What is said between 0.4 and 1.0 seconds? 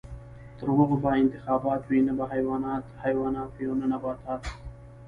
تر هغو